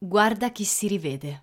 [0.00, 1.42] Guarda chi si rivede.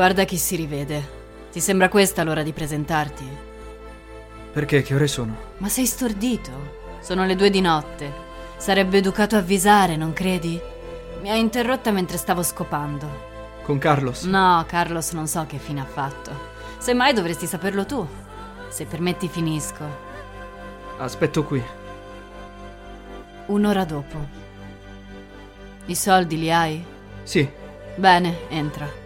[0.00, 1.08] Guarda chi si rivede.
[1.52, 3.22] Ti sembra questa l'ora di presentarti?
[4.50, 4.80] Perché?
[4.80, 5.36] Che ore sono?
[5.58, 6.50] Ma sei stordito?
[7.00, 8.10] Sono le due di notte.
[8.56, 10.58] Sarebbe educato avvisare, non credi?
[11.20, 13.60] Mi ha interrotta mentre stavo scopando.
[13.62, 14.22] Con Carlos?
[14.22, 16.30] No, Carlos non so che fine ha fatto.
[16.78, 18.08] Semmai dovresti saperlo tu.
[18.70, 19.84] Se permetti finisco.
[20.96, 21.62] Aspetto qui.
[23.48, 24.16] Un'ora dopo.
[25.84, 26.82] I soldi li hai?
[27.22, 27.46] Sì,
[27.96, 28.99] Bene, entra.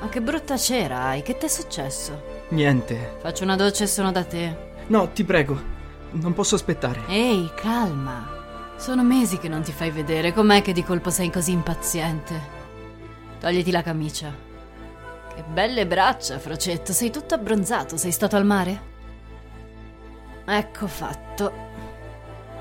[0.00, 2.36] Ma che brutta cera hai, che t'è successo?
[2.50, 3.16] niente.
[3.20, 4.66] Faccio una doccia e sono da te.
[4.86, 5.60] No, ti prego.
[6.12, 7.02] Non posso aspettare.
[7.08, 8.36] Ehi, calma.
[8.76, 12.56] Sono mesi che non ti fai vedere, com'è che di colpo sei così impaziente?
[13.40, 14.32] Togliti la camicia.
[15.34, 18.80] Che belle braccia, Frocetto, sei tutto abbronzato, sei stato al mare?
[20.46, 21.52] Ecco fatto.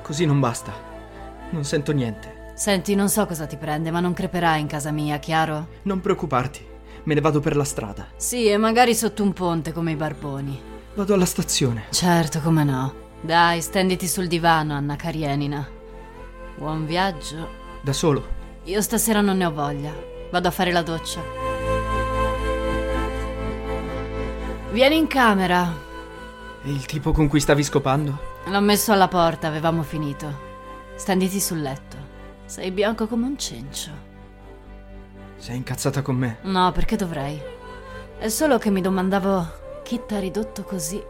[0.01, 0.73] Così non basta.
[1.51, 2.51] Non sento niente.
[2.55, 5.67] Senti, non so cosa ti prende, ma non creperai in casa mia, chiaro?
[5.83, 6.75] Non preoccuparti.
[7.07, 8.05] Me ne vado per la strada.
[8.17, 10.61] Sì, e magari sotto un ponte come i barboni.
[10.93, 11.85] Vado alla stazione.
[11.89, 12.93] Certo, come no.
[13.21, 15.65] Dai, stenditi sul divano, Anna Karenina.
[16.57, 17.47] Buon viaggio.
[17.81, 18.27] Da solo.
[18.65, 19.95] Io stasera non ne ho voglia.
[20.29, 21.21] Vado a fare la doccia.
[24.73, 25.65] Vieni in camera.
[26.61, 28.19] E il tipo con cui stavi scopando?
[28.47, 30.45] L'ho messo alla porta, avevamo finito.
[30.97, 31.95] Stenditi sul letto.
[32.43, 34.06] Sei bianco come un cencio.
[35.37, 36.37] Sei incazzata con me?
[36.43, 37.39] No, perché dovrei?
[38.17, 41.01] È solo che mi domandavo chi t'ha ridotto così.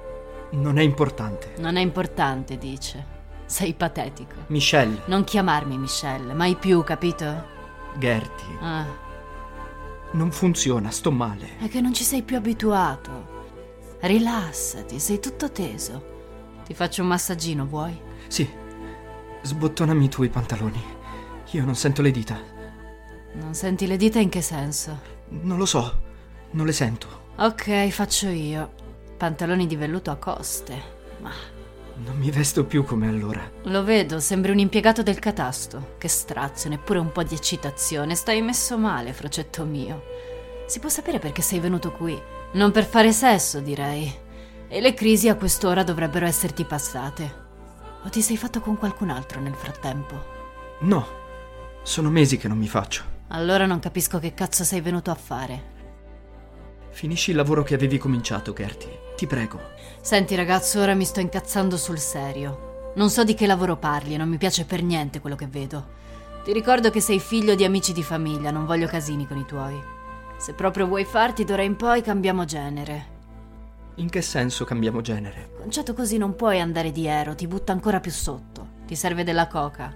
[0.51, 1.53] Non è importante.
[1.57, 3.15] Non è importante, dice.
[3.45, 4.35] Sei patetico.
[4.47, 5.01] Michelle.
[5.05, 7.55] Non chiamarmi Michelle, mai più, capito?
[7.97, 8.57] Gertie.
[8.61, 8.85] Ah,
[10.11, 11.57] Non funziona, sto male.
[11.59, 13.35] è che non ci sei più abituato.
[14.01, 16.15] Rilassati, sei tutto teso.
[16.65, 17.97] Ti faccio un massaggino, vuoi?
[18.27, 18.47] Sì.
[19.41, 20.83] Sbottonami tu i pantaloni.
[21.51, 22.37] Io non sento le dita.
[23.39, 24.99] Non senti le dita in che senso?
[25.29, 26.01] Non lo so.
[26.51, 27.25] Non le sento.
[27.37, 28.73] Ok, faccio io.
[29.17, 30.95] Pantaloni di velluto a coste.
[31.21, 31.31] Ma
[32.03, 33.49] Non mi vesto più come allora.
[33.63, 35.95] lo vedo, sembri un impiegato del catasto.
[35.97, 38.15] Che strazio, neppure un po' di eccitazione.
[38.15, 40.03] Stai messo male, frocetto mio.
[40.67, 42.19] Si può sapere perché sei venuto qui?
[42.53, 44.13] Non per fare sesso, direi.
[44.67, 47.45] E le crisi a quest'ora dovrebbero esserti passate.
[48.03, 50.35] O ti sei fatto con qualcun altro nel frattempo?
[50.79, 51.07] No.
[51.83, 53.15] Sono mesi che non mi faccio.
[53.29, 55.75] Allora non capisco che cazzo sei venuto a fare.
[56.89, 59.13] Finisci il lavoro che avevi cominciato, Gertie.
[59.15, 59.59] Ti prego.
[60.01, 62.93] Senti ragazzo, ora mi sto incazzando sul serio.
[62.95, 65.95] Non so di che lavoro parli e non mi piace per niente quello che vedo.
[66.43, 69.79] Ti ricordo che sei figlio di amici di famiglia, non voglio casini con i tuoi.
[70.37, 73.15] Se proprio vuoi farti d'ora in poi cambiamo genere.
[73.95, 75.49] In che senso cambiamo genere?
[75.59, 78.67] Concetto così non puoi andare di ero, ti butta ancora più sotto.
[78.85, 79.93] Ti serve della coca.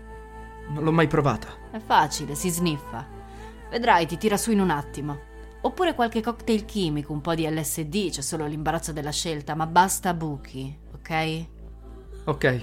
[0.69, 1.47] Non l'ho mai provata.
[1.71, 3.19] È facile, si sniffa.
[3.71, 5.29] Vedrai, ti tira su in un attimo.
[5.61, 10.13] Oppure qualche cocktail chimico, un po' di LSD, c'è solo l'imbarazzo della scelta, ma basta
[10.13, 11.45] buchi, ok?
[12.25, 12.61] Ok.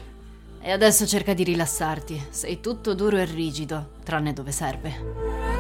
[0.60, 2.26] E adesso cerca di rilassarti.
[2.28, 5.56] Sei tutto duro e rigido, tranne dove serve.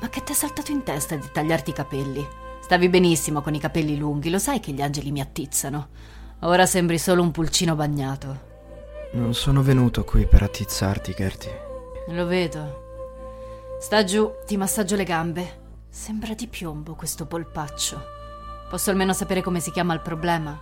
[0.00, 2.42] Ma che ti è saltato in testa di tagliarti i capelli?
[2.64, 5.88] Stavi benissimo con i capelli lunghi, lo sai che gli angeli mi attizzano.
[6.40, 8.52] Ora sembri solo un pulcino bagnato.
[9.12, 11.60] Non sono venuto qui per attizzarti, Gertie.
[12.08, 13.76] Lo vedo.
[13.78, 15.60] Sta giù, ti massaggio le gambe.
[15.90, 18.02] Sembra di piombo questo polpaccio.
[18.70, 20.58] Posso almeno sapere come si chiama il problema?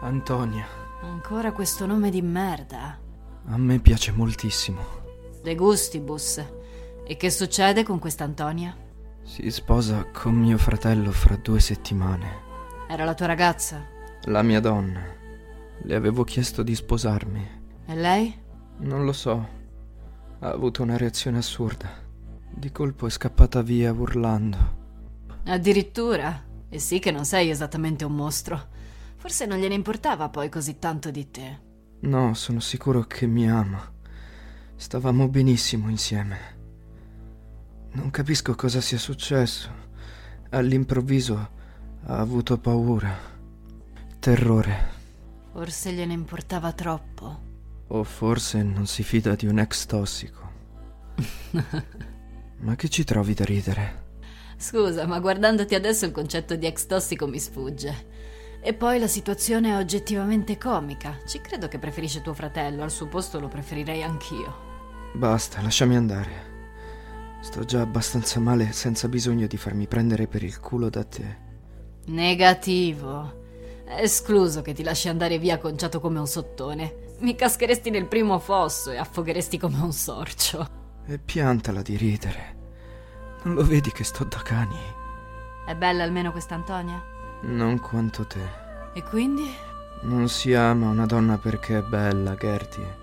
[0.00, 0.64] Antonia.
[1.02, 2.98] Ancora questo nome di merda.
[3.44, 4.82] A me piace moltissimo.
[5.42, 6.42] De gustibus.
[7.04, 8.74] E che succede con questa Antonia?
[9.30, 12.40] Si sposa con mio fratello fra due settimane.
[12.88, 13.86] Era la tua ragazza?
[14.24, 15.00] La mia donna.
[15.82, 17.48] Le avevo chiesto di sposarmi.
[17.86, 18.36] E lei?
[18.78, 19.48] Non lo so.
[20.40, 21.88] Ha avuto una reazione assurda.
[22.50, 24.58] Di colpo è scappata via urlando.
[25.44, 26.46] Addirittura.
[26.68, 28.60] E sì che non sei esattamente un mostro.
[29.14, 31.60] Forse non gliene importava poi così tanto di te.
[32.00, 33.92] No, sono sicuro che mi ama.
[34.74, 36.58] Stavamo benissimo insieme.
[37.92, 39.68] Non capisco cosa sia successo.
[40.50, 41.50] All'improvviso
[42.04, 43.16] ha avuto paura.
[44.18, 44.98] Terrore.
[45.52, 47.48] Forse gliene importava troppo.
[47.88, 50.48] O forse non si fida di un ex tossico.
[52.60, 54.08] ma che ci trovi da ridere?
[54.56, 58.06] Scusa, ma guardandoti adesso il concetto di ex tossico mi sfugge.
[58.62, 61.18] E poi la situazione è oggettivamente comica.
[61.26, 64.68] Ci credo che preferisce tuo fratello, al suo posto lo preferirei anch'io.
[65.14, 66.49] Basta, lasciami andare.
[67.40, 71.36] Sto già abbastanza male senza bisogno di farmi prendere per il culo da te.
[72.06, 73.38] Negativo.
[73.84, 77.16] È escluso che ti lasci andare via conciato come un sottone.
[77.20, 80.66] Mi cascheresti nel primo fosso e affogheresti come un sorcio.
[81.06, 82.56] E piantala di ridere.
[83.42, 84.78] Non lo vedi che sto da cani?
[85.66, 87.02] È bella almeno questa Antonia?
[87.42, 88.42] Non quanto te.
[88.92, 89.50] E quindi?
[90.02, 92.98] Non si ama una donna perché è bella, Gertie.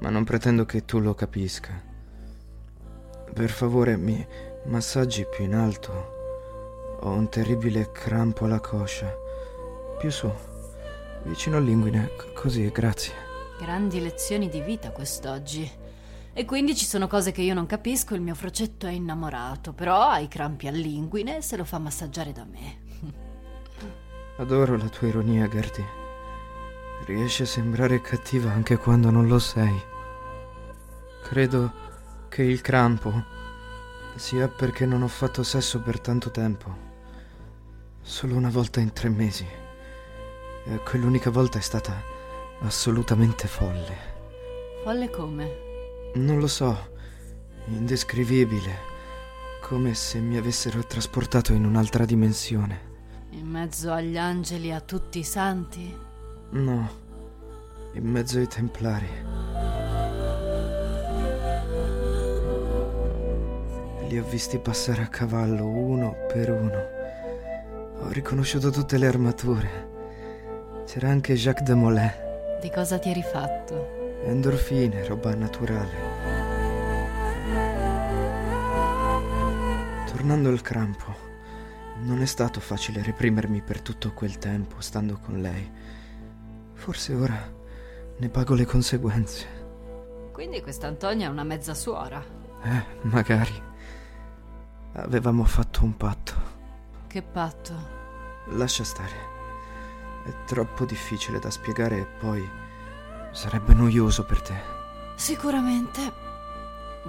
[0.00, 1.85] Ma non pretendo che tu lo capisca.
[3.32, 4.26] Per favore, mi
[4.64, 6.14] massaggi più in alto.
[7.00, 9.14] Ho un terribile crampo alla coscia.
[9.98, 10.32] Più su,
[11.24, 13.12] vicino all'inguine, c- così, grazie.
[13.58, 15.70] Grandi lezioni di vita quest'oggi.
[16.32, 20.02] E quindi ci sono cose che io non capisco, il mio frocetto è innamorato, però
[20.02, 22.78] ha i crampi all'inguine e se lo fa massaggiare da me.
[24.36, 25.84] Adoro la tua ironia, Gertie.
[27.06, 29.80] Riesci a sembrare cattiva anche quando non lo sei.
[31.22, 31.72] Credo
[32.28, 33.24] che il crampo
[34.16, 36.84] sia perché non ho fatto sesso per tanto tempo.
[38.00, 39.46] Solo una volta in tre mesi.
[40.68, 42.02] E quell'unica volta è stata
[42.60, 43.96] assolutamente folle.
[44.82, 45.64] Folle come?
[46.14, 46.92] Non lo so,
[47.66, 48.94] indescrivibile.
[49.60, 52.94] Come se mi avessero trasportato in un'altra dimensione.
[53.30, 55.94] In mezzo agli angeli, a tutti i santi?
[56.50, 56.90] No,
[57.92, 59.85] in mezzo ai templari.
[64.08, 68.04] Li ho visti passare a cavallo uno per uno.
[68.04, 69.88] Ho riconosciuto tutte le armature.
[70.86, 72.10] C'era anche Jacques de Molay.
[72.60, 74.20] Di cosa ti eri fatto?
[74.22, 75.94] Endorfine, roba naturale.
[80.06, 81.24] Tornando al crampo.
[82.02, 85.68] Non è stato facile reprimermi per tutto quel tempo stando con lei.
[86.74, 87.52] Forse ora
[88.18, 89.46] ne pago le conseguenze.
[90.30, 92.22] Quindi questa Antonia è una mezza suora.
[92.62, 93.74] Eh, magari.
[94.98, 96.32] Avevamo fatto un patto.
[97.06, 97.74] Che patto?
[98.52, 99.34] Lascia stare.
[100.24, 102.48] È troppo difficile da spiegare e poi
[103.30, 104.54] sarebbe noioso per te.
[105.14, 106.00] Sicuramente.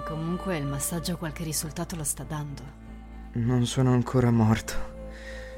[0.04, 2.62] Comunque il massaggio qualche risultato lo sta dando.
[3.32, 4.74] Non sono ancora morto,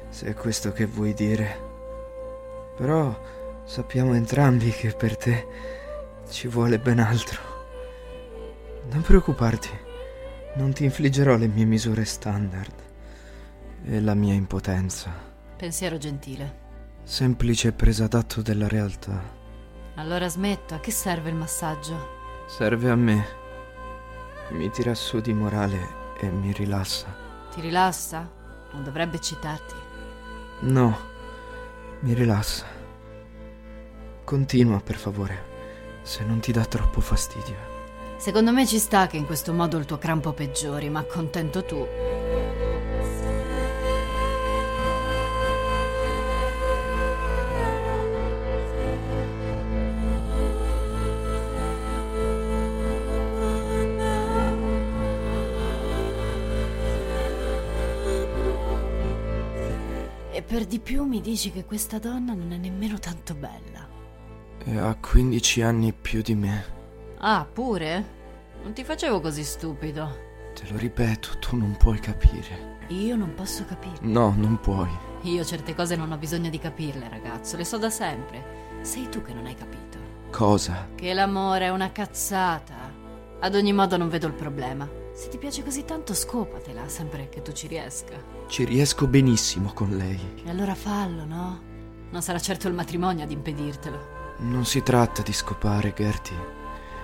[0.07, 1.69] se è questo che vuoi dire.
[2.77, 5.47] Però sappiamo entrambi che per te
[6.29, 7.39] ci vuole ben altro.
[8.89, 9.69] Non preoccuparti,
[10.55, 12.73] non ti infliggerò le mie misure standard
[13.85, 15.11] e la mia impotenza.
[15.55, 16.59] Pensiero gentile.
[17.03, 19.21] Semplice presa d'atto della realtà.
[19.95, 22.19] Allora smetto, a che serve il massaggio?
[22.47, 23.25] Serve a me.
[24.51, 27.07] Mi tira su di morale e mi rilassa.
[27.53, 28.29] Ti rilassa?
[28.73, 29.75] Non dovrebbe eccitarti.
[30.61, 30.97] No,
[32.01, 32.65] mi rilassa.
[34.23, 35.43] Continua, per favore,
[36.03, 37.70] se non ti dà troppo fastidio.
[38.21, 41.87] Secondo me ci sta che in questo modo il tuo crampo peggiori, ma contento tu.
[60.31, 63.89] E per di più mi dici che questa donna non è nemmeno tanto bella.
[64.63, 66.80] E ha 15 anni più di me.
[67.23, 68.19] Ah, pure?
[68.63, 70.29] Non ti facevo così stupido.
[70.55, 72.79] Te lo ripeto, tu non puoi capire.
[72.87, 73.97] Io non posso capire.
[74.01, 74.89] No, non puoi.
[75.21, 78.79] Io certe cose non ho bisogno di capirle, ragazzo, le so da sempre.
[78.81, 79.99] Sei tu che non hai capito.
[80.31, 80.89] Cosa?
[80.95, 82.91] Che l'amore è una cazzata.
[83.39, 84.89] Ad ogni modo non vedo il problema.
[85.13, 88.15] Se ti piace così tanto, scopatela, sempre che tu ci riesca.
[88.47, 90.41] Ci riesco benissimo con lei.
[90.43, 91.61] E allora fallo, no?
[92.09, 94.19] Non sarà certo il matrimonio ad impedirtelo.
[94.39, 96.59] Non si tratta di scopare, Gertie.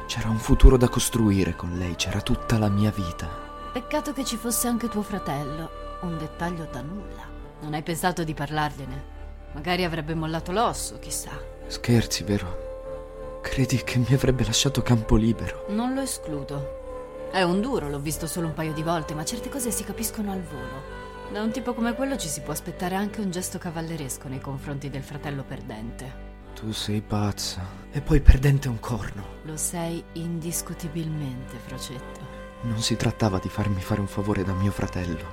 [0.07, 3.27] C'era un futuro da costruire con lei, c'era tutta la mia vita.
[3.73, 5.69] Peccato che ci fosse anche tuo fratello.
[6.01, 7.27] Un dettaglio da nulla.
[7.59, 9.15] Non hai pensato di parlargliene?
[9.51, 11.31] Magari avrebbe mollato l'osso, chissà.
[11.67, 13.39] Scherzi, vero?
[13.41, 15.65] Credi che mi avrebbe lasciato campo libero?
[15.69, 17.27] Non lo escludo.
[17.29, 20.31] È un duro, l'ho visto solo un paio di volte, ma certe cose si capiscono
[20.31, 20.95] al volo.
[21.33, 24.89] Da un tipo come quello ci si può aspettare anche un gesto cavalleresco nei confronti
[24.89, 26.26] del fratello perdente.
[26.59, 27.61] Tu sei pazza.
[27.91, 29.35] E poi perdente un corno.
[29.43, 32.19] Lo sei indiscutibilmente, Frocetto.
[32.63, 35.23] Non si trattava di farmi fare un favore da mio fratello,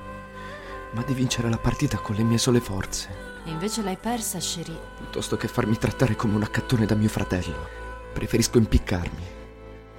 [0.90, 3.08] ma di vincere la partita con le mie sole forze.
[3.46, 4.78] E invece l'hai persa, Cherie.
[4.98, 7.68] Piuttosto che farmi trattare come un accattone da mio fratello,
[8.12, 9.24] preferisco impiccarmi.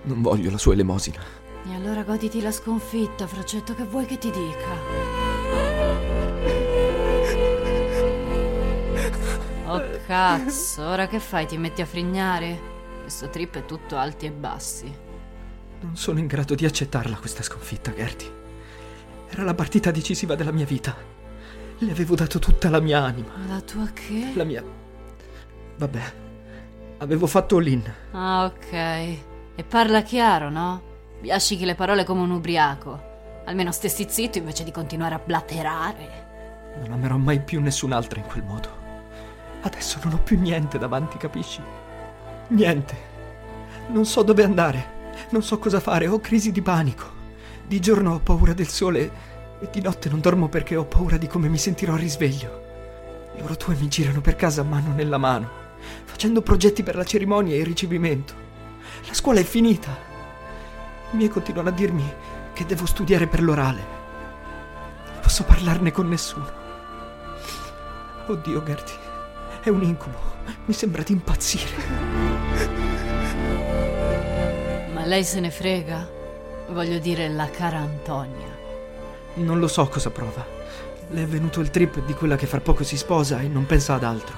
[0.03, 1.23] Non voglio la sua elemosina.
[1.67, 5.24] E allora goditi la sconfitta, Frocetto, che vuoi che ti dica?
[9.67, 11.47] Oh cazzo, ora che fai?
[11.47, 12.73] Ti metti a frignare?
[13.01, 14.93] Questo trip è tutto alti e bassi.
[15.81, 18.31] Non sono in grado di accettarla questa sconfitta, Gertie.
[19.27, 20.95] Era la partita decisiva della mia vita.
[21.79, 23.31] Le avevo dato tutta la mia anima.
[23.47, 24.31] La tua che?
[24.35, 24.63] La mia...
[25.77, 26.13] Vabbè.
[26.99, 27.91] Avevo fatto all-in.
[28.11, 28.71] Ah, ok.
[28.71, 30.81] E parla chiaro, no?
[31.19, 33.13] Biascichi le parole come un ubriaco.
[33.45, 36.77] Almeno stessi zitto invece di continuare a blaterare.
[36.81, 38.84] Non amerò mai più nessun'altra in quel modo.
[39.65, 41.59] Adesso non ho più niente davanti, capisci?
[42.49, 42.95] Niente.
[43.87, 44.93] Non so dove andare.
[45.29, 46.07] Non so cosa fare.
[46.07, 47.03] Ho crisi di panico.
[47.65, 51.25] Di giorno ho paura del sole e di notte non dormo perché ho paura di
[51.25, 52.61] come mi sentirò al risveglio.
[53.37, 55.49] Loro due mi girano per casa mano nella mano,
[56.03, 58.33] facendo progetti per la cerimonia e il ricevimento.
[59.07, 59.89] La scuola è finita.
[61.11, 62.13] I miei continuano a dirmi
[62.53, 63.83] che devo studiare per l'orale.
[65.11, 66.63] Non posso parlarne con nessuno.
[68.27, 69.04] Oddio, Gertie.
[69.65, 70.19] È un incubo.
[70.65, 71.71] Mi sembra di impazzire.
[74.93, 76.07] Ma lei se ne frega?
[76.69, 78.45] Voglio dire, la cara Antonia.
[79.33, 80.45] Non lo so cosa prova.
[81.09, 83.95] Le è venuto il trip di quella che fra poco si sposa e non pensa
[83.95, 84.35] ad altro.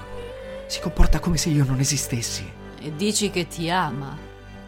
[0.65, 2.49] Si comporta come se io non esistessi.
[2.79, 4.17] E dici che ti ama?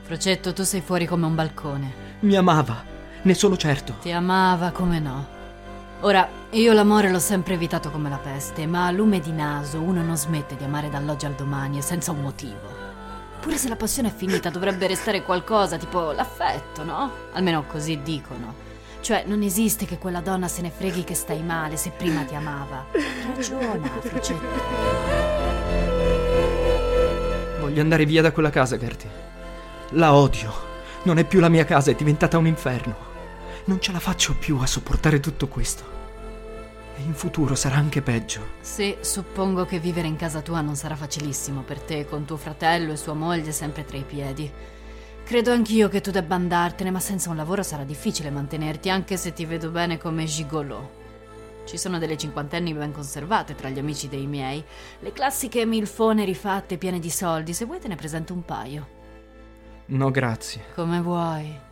[0.01, 1.93] Frocetto, tu sei fuori come un balcone.
[2.19, 2.83] Mi amava,
[3.21, 3.95] ne sono certo.
[4.01, 5.38] Ti amava come no.
[6.01, 10.01] Ora, io l'amore l'ho sempre evitato come la peste, ma a lume di naso uno
[10.01, 12.87] non smette di amare dall'oggi al domani e senza un motivo.
[13.41, 17.11] Pure se la passione è finita dovrebbe restare qualcosa, tipo l'affetto, no?
[17.33, 18.67] Almeno così dicono.
[19.01, 22.33] Cioè, non esiste che quella donna se ne freghi che stai male se prima ti
[22.33, 22.85] amava.
[23.35, 24.47] Ragiona, Frocetto.
[27.59, 29.09] Voglio andare via da quella casa, Gertie.
[29.91, 30.67] La odio.
[31.03, 33.08] Non è più la mia casa, è diventata un inferno.
[33.69, 35.83] Non ce la faccio più a sopportare tutto questo.
[36.97, 38.41] E in futuro sarà anche peggio.
[38.61, 42.93] Sì, suppongo che vivere in casa tua non sarà facilissimo per te, con tuo fratello
[42.93, 44.51] e sua moglie sempre tra i piedi.
[45.23, 49.33] Credo anch'io che tu debba andartene, ma senza un lavoro sarà difficile mantenerti, anche se
[49.33, 50.89] ti vedo bene come gigolò.
[51.63, 54.65] Ci sono delle cinquantenni ben conservate tra gli amici dei miei,
[54.97, 58.87] le classiche milfone rifatte piene di soldi, se vuoi te ne presento un paio.
[59.85, 60.63] No, grazie.
[60.73, 61.67] Come vuoi.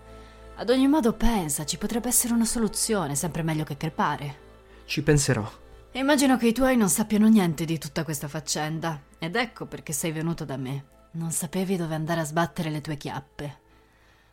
[0.59, 4.45] Ad ogni modo pensa, ci potrebbe essere una soluzione, sempre meglio che crepare.
[4.85, 5.47] Ci penserò.
[5.91, 8.99] Immagino che i tuoi non sappiano niente di tutta questa faccenda.
[9.19, 10.85] Ed ecco perché sei venuto da me.
[11.11, 13.59] Non sapevi dove andare a sbattere le tue chiappe.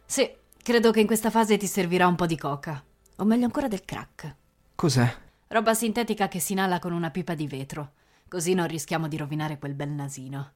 [0.06, 2.82] Sì, credo che in questa fase ti servirà un po' di coca.
[3.16, 4.34] O meglio ancora del crack.
[4.74, 5.14] Cos'è?
[5.48, 7.92] Roba sintetica che si inala con una pipa di vetro.
[8.28, 10.52] Così non rischiamo di rovinare quel bel nasino.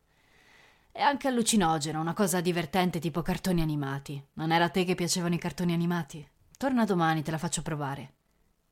[0.91, 4.23] È anche allucinogeno, una cosa divertente tipo cartoni animati.
[4.35, 6.27] Non era a te che piacevano i cartoni animati?
[6.57, 8.15] Torna domani, te la faccio provare.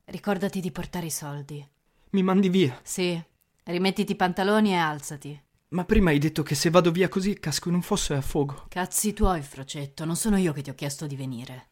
[0.05, 1.65] Ricordati di portare i soldi.
[2.11, 2.79] Mi mandi via?
[2.83, 3.21] Sì.
[3.63, 5.41] Rimettiti i pantaloni e alzati.
[5.69, 8.65] Ma prima hai detto che se vado via così casco in un fosso e affogo.
[8.69, 11.69] Cazzi tuoi, Frocetto, non sono io che ti ho chiesto di venire.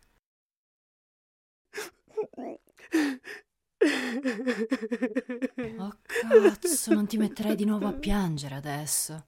[5.78, 9.28] Oh cazzo, non ti metterei di nuovo a piangere adesso.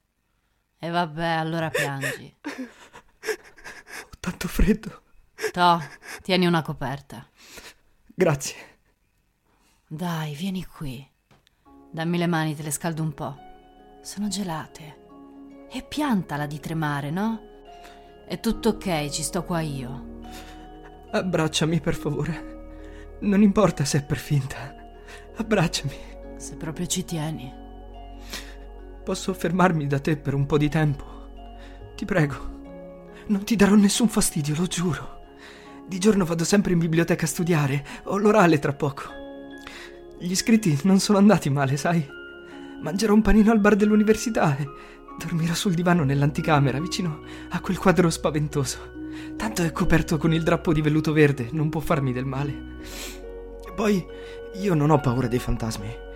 [0.79, 2.35] E vabbè, allora piangi.
[2.43, 5.01] Ho tanto freddo.
[5.51, 5.81] To,
[6.21, 7.27] tieni una coperta.
[8.05, 8.55] Grazie.
[9.87, 11.05] Dai, vieni qui.
[11.91, 13.35] Dammi le mani, te le scaldo un po'.
[14.01, 15.05] Sono gelate.
[15.71, 17.41] E piantala di tremare, no?
[18.27, 20.19] È tutto ok, ci sto qua io.
[21.11, 22.55] Abbracciami, per favore.
[23.21, 24.75] Non importa se è per finta.
[25.37, 25.95] Abbracciami.
[26.37, 27.65] Se proprio ci tieni.
[29.07, 31.05] Posso fermarmi da te per un po' di tempo?
[31.95, 32.35] Ti prego.
[33.27, 35.21] Non ti darò nessun fastidio, lo giuro.
[35.87, 37.85] Di giorno vado sempre in biblioteca a studiare.
[38.07, 39.03] Ho l'orale tra poco.
[40.19, 42.05] Gli iscritti non sono andati male, sai?
[42.81, 44.67] Mangerò un panino al bar dell'università e
[45.17, 47.21] dormirò sul divano nell'anticamera vicino
[47.51, 49.07] a quel quadro spaventoso.
[49.37, 52.79] Tanto è coperto con il drappo di velluto verde, non può farmi del male.
[53.65, 54.05] E poi
[54.55, 56.06] io non ho paura dei fantasmi.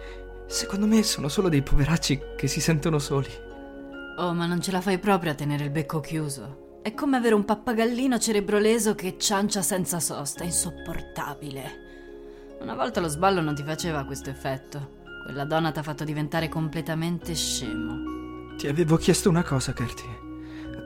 [0.52, 3.30] Secondo me sono solo dei poveracci che si sentono soli.
[4.18, 6.80] Oh, ma non ce la fai proprio a tenere il becco chiuso.
[6.82, 11.72] È come avere un pappagallino cerebroleso che ciancia senza sosta, insopportabile.
[12.60, 15.00] Una volta lo sballo non ti faceva questo effetto.
[15.24, 18.56] Quella donna ti ha fatto diventare completamente scemo.
[18.58, 20.20] Ti avevo chiesto una cosa, Gertie.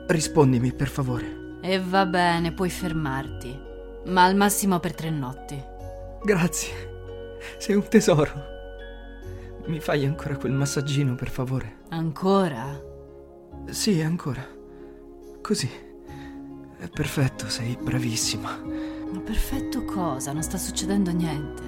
[0.06, 1.58] Rispondimi, per favore.
[1.60, 3.58] E va bene, puoi fermarti.
[4.04, 5.60] Ma al massimo per tre notti.
[6.22, 7.38] Grazie.
[7.58, 8.54] Sei un tesoro.
[9.66, 11.78] Mi fai ancora quel massaggino, per favore?
[11.88, 12.80] Ancora?
[13.68, 14.46] Sì, ancora.
[15.42, 15.68] Così.
[16.78, 18.60] È perfetto, sei bravissima.
[19.10, 20.32] Ma perfetto cosa?
[20.32, 21.62] Non sta succedendo niente.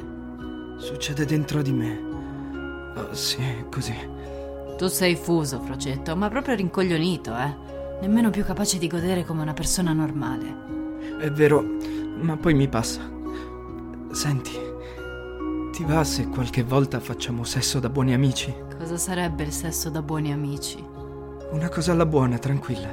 [0.78, 2.00] Succede dentro di me.
[2.94, 3.94] Oh, sì, così.
[4.76, 7.56] Tu sei fuso, Frocetto, ma proprio rincoglionito, eh?
[8.00, 11.16] Nemmeno più capace di godere come una persona normale.
[11.18, 11.64] È vero,
[12.20, 13.00] ma poi mi passa.
[14.12, 14.52] Senti,
[15.78, 18.52] ti va se qualche volta facciamo sesso da buoni amici?
[18.76, 20.84] Cosa sarebbe il sesso da buoni amici?
[21.52, 22.88] Una cosa alla buona, tranquilla.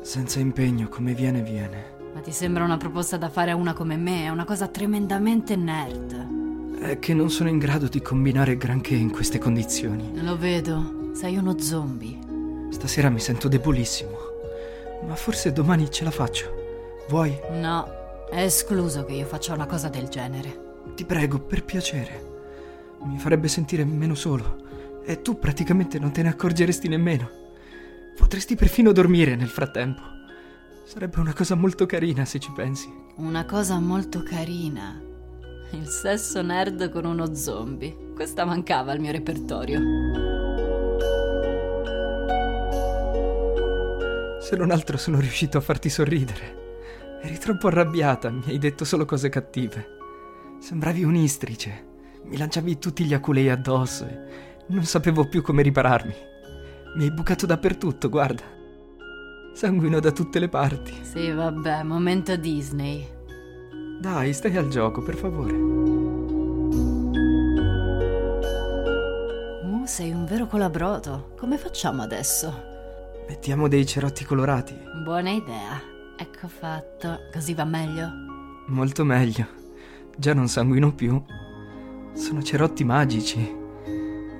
[0.00, 1.98] Senza impegno, come viene, viene.
[2.12, 4.24] Ma ti sembra una proposta da fare a una come me?
[4.24, 6.80] È una cosa tremendamente nerd.
[6.80, 10.10] È che non sono in grado di combinare granché in queste condizioni.
[10.20, 11.12] Lo vedo.
[11.14, 12.18] Sei uno zombie.
[12.70, 14.18] Stasera mi sento debolissimo.
[15.06, 16.52] Ma forse domani ce la faccio.
[17.08, 17.38] Vuoi?
[17.52, 17.86] No,
[18.28, 20.69] è escluso che io faccia una cosa del genere.
[20.94, 22.28] Ti prego, per piacere.
[23.04, 24.68] Mi farebbe sentire meno solo.
[25.04, 27.28] E tu praticamente non te ne accorgeresti nemmeno.
[28.16, 30.02] Potresti perfino dormire nel frattempo.
[30.84, 32.92] Sarebbe una cosa molto carina se ci pensi.
[33.16, 35.00] Una cosa molto carina.
[35.72, 38.12] Il sesso nerd con uno zombie.
[38.14, 39.80] Questa mancava al mio repertorio.
[44.40, 46.58] Se non altro sono riuscito a farti sorridere.
[47.22, 49.99] Eri troppo arrabbiata, mi hai detto solo cose cattive.
[50.60, 51.86] Sembravi un'istrice.
[52.24, 54.18] Mi lanciavi tutti gli aculei addosso e
[54.66, 56.14] non sapevo più come ripararmi.
[56.96, 58.42] Mi hai bucato dappertutto, guarda.
[59.54, 60.92] Sanguino da tutte le parti.
[61.02, 63.08] Sì, vabbè, momento Disney.
[64.00, 65.52] Dai, stai al gioco, per favore.
[69.62, 71.32] Uh, sei un vero colabrodo.
[71.38, 72.68] Come facciamo adesso?
[73.26, 74.78] Mettiamo dei cerotti colorati.
[75.02, 75.80] Buona idea.
[76.16, 77.18] Ecco fatto.
[77.32, 78.08] Così va meglio?
[78.66, 79.59] Molto meglio.
[80.16, 81.22] Già non sanguino più.
[82.12, 83.56] Sono cerotti magici.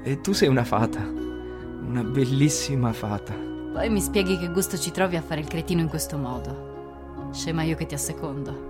[0.03, 1.00] E tu sei una fata.
[1.00, 3.33] Una bellissima fata.
[3.33, 7.31] Poi mi spieghi che gusto ci trovi a fare il cretino in questo modo.
[7.33, 8.69] Scema io che ti assecondo.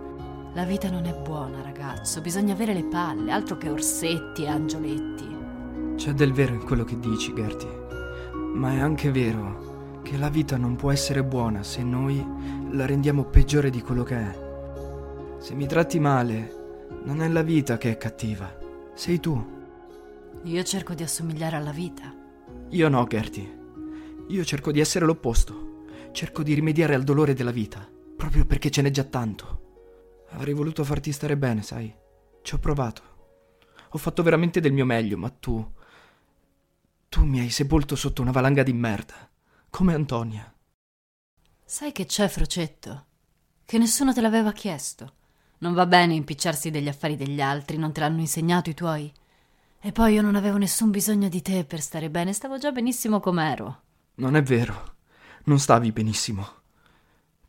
[0.54, 2.20] La vita non è buona, ragazzo.
[2.20, 5.36] Bisogna avere le palle, altro che orsetti e angioletti.
[5.96, 7.86] C'è del vero in quello che dici, Gertie.
[8.54, 12.24] Ma è anche vero che la vita non può essere buona se noi
[12.72, 14.48] la rendiamo peggiore di quello che è.
[15.38, 16.59] Se mi tratti male,
[17.04, 18.56] non è la vita che è cattiva,
[18.94, 19.58] sei tu.
[20.44, 22.14] Io cerco di assomigliare alla vita.
[22.70, 23.58] Io no, Gertie.
[24.28, 25.84] Io cerco di essere l'opposto.
[26.12, 30.24] Cerco di rimediare al dolore della vita, proprio perché ce n'è già tanto.
[30.30, 31.92] Avrei voluto farti stare bene, sai.
[32.42, 33.02] Ci ho provato.
[33.90, 35.72] Ho fatto veramente del mio meglio, ma tu...
[37.08, 39.28] Tu mi hai sepolto sotto una valanga di merda
[39.68, 40.52] come Antonia.
[41.64, 43.06] Sai che c'è, Frocetto?
[43.64, 45.14] Che nessuno te l'aveva chiesto.
[45.62, 49.12] Non va bene impicciarsi degli affari degli altri, non te l'hanno insegnato i tuoi?
[49.78, 53.20] E poi io non avevo nessun bisogno di te per stare bene, stavo già benissimo
[53.20, 53.82] com'ero.
[54.16, 54.94] Non è vero,
[55.44, 56.48] non stavi benissimo.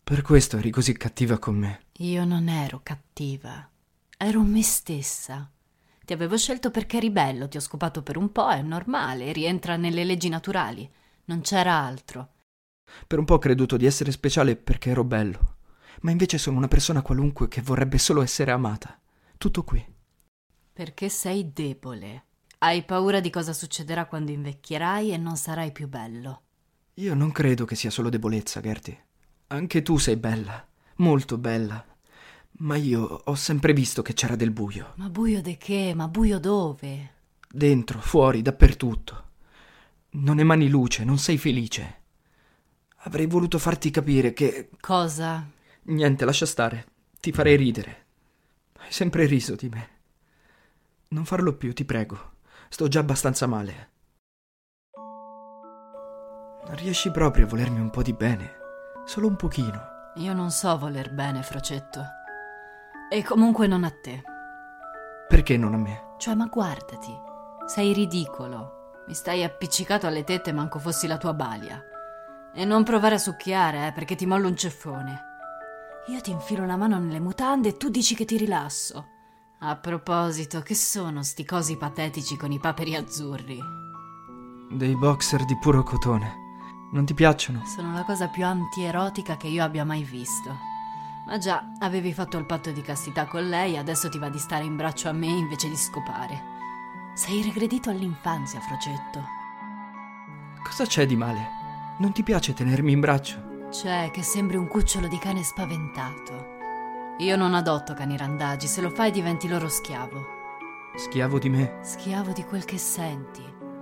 [0.03, 1.83] Per questo eri così cattiva con me.
[1.99, 3.69] Io non ero cattiva,
[4.17, 5.49] ero me stessa.
[6.03, 9.77] Ti avevo scelto perché eri bello, ti ho scopato per un po', è normale, rientra
[9.77, 10.89] nelle leggi naturali.
[11.25, 12.33] Non c'era altro.
[13.07, 15.59] Per un po' ho creduto di essere speciale perché ero bello,
[16.01, 18.99] ma invece sono una persona qualunque che vorrebbe solo essere amata.
[19.37, 19.83] Tutto qui.
[20.73, 22.25] Perché sei debole.
[22.59, 26.43] Hai paura di cosa succederà quando invecchierai e non sarai più bello.
[26.95, 29.05] Io non credo che sia solo debolezza, Gertie.
[29.47, 30.65] Anche tu sei bella,
[30.97, 31.83] molto bella.
[32.59, 34.93] Ma io ho sempre visto che c'era del buio.
[34.95, 35.93] Ma buio di che?
[35.95, 37.13] Ma buio dove?
[37.49, 39.29] Dentro, fuori, dappertutto.
[40.11, 41.99] Non emani luce, non sei felice.
[43.03, 44.69] Avrei voluto farti capire che...
[44.79, 45.49] Cosa?
[45.83, 46.85] Niente, lascia stare.
[47.19, 48.05] Ti farei ridere.
[48.79, 49.89] Hai sempre riso di me.
[51.09, 52.33] Non farlo più, ti prego.
[52.69, 53.89] Sto già abbastanza male.
[56.65, 58.59] Non riesci proprio a volermi un po' di bene.
[59.05, 59.89] Solo un pochino.
[60.15, 62.05] Io non so voler bene, Frocetto.
[63.09, 64.21] E comunque non a te.
[65.27, 66.13] Perché non a me?
[66.17, 67.13] Cioè, ma guardati.
[67.65, 69.03] Sei ridicolo.
[69.07, 71.83] Mi stai appiccicato alle tette manco fossi la tua balia.
[72.53, 75.30] E non provare a succhiare, eh, perché ti mollo un ceffone.
[76.07, 79.05] Io ti infilo la mano nelle mutande e tu dici che ti rilasso.
[79.59, 83.59] A proposito, che sono sti cosi patetici con i paperi azzurri?
[84.71, 86.39] Dei boxer di puro cotone.
[86.93, 87.63] Non ti piacciono?
[87.65, 90.57] Sono la cosa più antierotica che io abbia mai visto.
[91.27, 94.63] Ma già, avevi fatto il patto di castità con lei, adesso ti va di stare
[94.63, 96.41] in braccio a me invece di scopare.
[97.13, 99.23] Sei regredito all'infanzia, Frocetto.
[100.63, 101.47] Cosa c'è di male?
[101.99, 103.50] Non ti piace tenermi in braccio?
[103.71, 106.59] C'è che sembri un cucciolo di cane spaventato.
[107.19, 110.25] Io non adotto cani randagi, se lo fai diventi loro schiavo.
[110.93, 111.77] Schiavo di me?
[111.79, 113.41] Schiavo di quel che senti.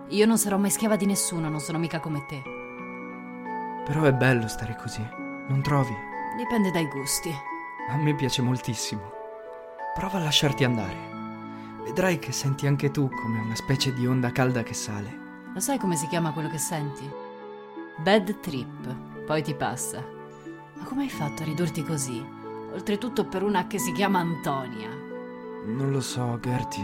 [0.10, 2.40] Io non sarò mai schiava di nessuno, non sono mica come te.
[3.84, 5.02] Però è bello stare così,
[5.48, 5.96] non trovi?
[6.38, 7.34] Dipende dai gusti.
[7.90, 9.12] A me piace moltissimo.
[9.96, 11.08] Prova a lasciarti andare.
[11.84, 15.18] Vedrai che senti anche tu come una specie di onda calda che sale.
[15.52, 17.10] Lo sai come si chiama quello che senti?
[17.98, 19.09] Bad trip.
[19.30, 20.04] Poi ti passa.
[20.74, 22.20] Ma come hai fatto a ridurti così?
[22.74, 24.90] Oltretutto per una che si chiama Antonia.
[25.66, 26.84] Non lo so, Gertie.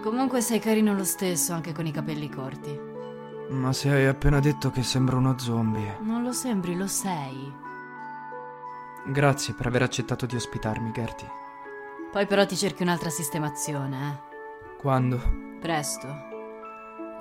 [0.00, 2.78] Comunque sei carino lo stesso, anche con i capelli corti.
[3.48, 5.96] Ma se hai appena detto che sembro uno zombie.
[6.02, 7.52] Non lo sembri, lo sei.
[9.08, 11.28] Grazie per aver accettato di ospitarmi, Gertie.
[12.12, 14.76] Poi però ti cerchi un'altra sistemazione, eh?
[14.76, 15.20] Quando?
[15.60, 16.06] Presto.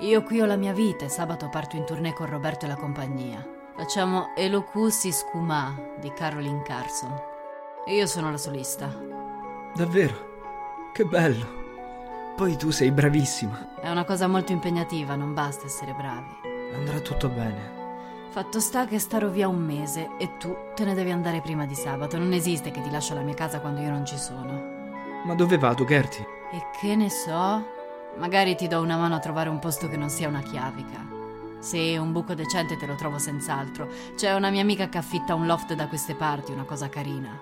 [0.01, 2.75] Io qui ho la mia vita e sabato parto in tournée con Roberto e la
[2.75, 3.50] compagnia.
[3.75, 7.13] Facciamo Elocusi Scuma di Caroline Carson.
[7.85, 8.93] E io sono la solista.
[9.73, 10.29] Davvero?
[10.93, 11.59] Che bello.
[12.35, 13.75] Poi tu sei bravissima.
[13.79, 16.75] È una cosa molto impegnativa, non basta essere bravi.
[16.75, 17.79] Andrà tutto bene.
[18.29, 21.75] Fatto sta che starò via un mese e tu te ne devi andare prima di
[21.75, 22.17] sabato.
[22.17, 25.23] Non esiste che ti lascio la mia casa quando io non ci sono.
[25.23, 26.25] Ma dove vado, Gertie?
[26.51, 27.65] E che ne so?
[28.17, 31.19] Magari ti do una mano a trovare un posto che non sia una chiavica.
[31.61, 33.87] Sì, un buco decente te lo trovo senz'altro.
[34.15, 37.39] C'è una mia amica che affitta un loft da queste parti, una cosa carina.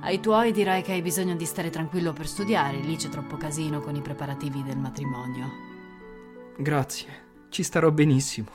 [0.00, 3.78] Ai tuoi dirai che hai bisogno di stare tranquillo per studiare, lì c'è troppo casino
[3.80, 5.46] con i preparativi del matrimonio.
[6.58, 8.50] Grazie, ci starò benissimo.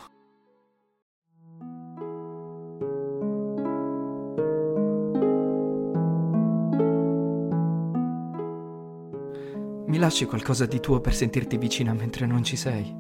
[9.88, 12.96] Mi lasci qualcosa di tuo per sentirti vicina mentre non ci sei?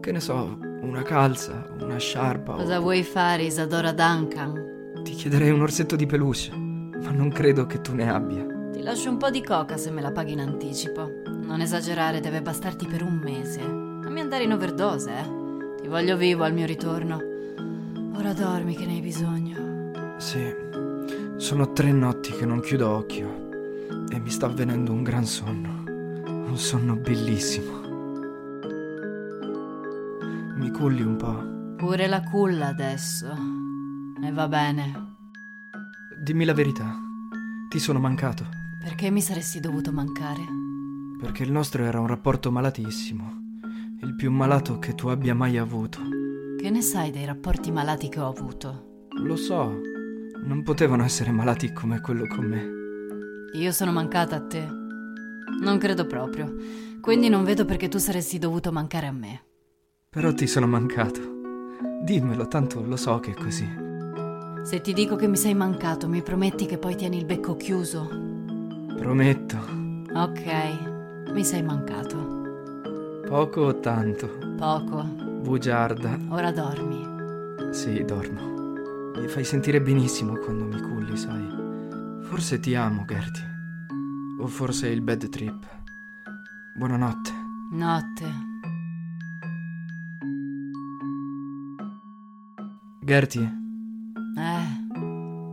[0.00, 2.54] Che ne so, una calza, una sciarpa.
[2.54, 2.82] Cosa o...
[2.82, 4.92] vuoi fare, Isadora Duncan?
[5.02, 6.64] Ti chiederei un orsetto di peluche
[7.06, 8.44] ma non credo che tu ne abbia.
[8.72, 11.22] Ti lascio un po' di coca se me la paghi in anticipo.
[11.26, 13.62] Non esagerare, deve bastarti per un mese.
[13.62, 15.80] Non mi andare in overdose, eh.
[15.80, 17.20] Ti voglio vivo al mio ritorno.
[18.16, 20.16] Ora dormi che ne hai bisogno.
[20.18, 20.52] Sì,
[21.36, 23.44] sono tre notti che non chiudo occhio
[24.10, 25.84] e mi sta avvenendo un gran sonno.
[25.86, 27.85] Un sonno bellissimo.
[30.56, 31.76] Mi culli un po'.
[31.76, 33.26] Pure la culla adesso.
[34.24, 35.16] E va bene.
[36.24, 36.98] Dimmi la verità.
[37.68, 38.48] Ti sono mancato.
[38.82, 40.42] Perché mi saresti dovuto mancare?
[41.20, 43.58] Perché il nostro era un rapporto malatissimo.
[44.00, 46.00] Il più malato che tu abbia mai avuto.
[46.58, 49.08] Che ne sai dei rapporti malati che ho avuto?
[49.22, 49.78] Lo so.
[50.42, 52.64] Non potevano essere malati come quello con me.
[53.58, 54.66] Io sono mancata a te.
[55.60, 56.54] Non credo proprio.
[57.02, 59.45] Quindi non vedo perché tu saresti dovuto mancare a me.
[60.16, 61.20] Però ti sono mancato.
[62.02, 63.68] Dimmelo, tanto lo so che è così.
[64.62, 68.08] Se ti dico che mi sei mancato, mi prometti che poi tieni il becco chiuso?
[68.96, 69.58] Prometto.
[70.14, 72.16] Ok, mi sei mancato.
[73.28, 74.38] Poco o tanto?
[74.56, 75.02] Poco.
[75.02, 76.18] Bugiarda.
[76.30, 77.74] Ora dormi.
[77.74, 79.12] Sì, dormo.
[79.20, 81.46] Mi fai sentire benissimo quando mi culli, sai.
[82.22, 83.44] Forse ti amo, Gertie.
[84.40, 85.66] O forse il bad trip.
[86.74, 87.32] Buonanotte.
[87.72, 88.55] Notte.
[93.06, 93.48] Gertie.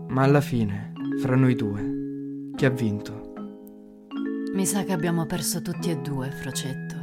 [0.08, 3.34] Ma alla fine, fra noi due, chi ha vinto?
[4.56, 6.96] Mi sa che abbiamo perso tutti e due, Frocetto.